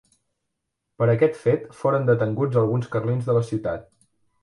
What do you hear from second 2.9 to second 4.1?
carlins de la ciutat.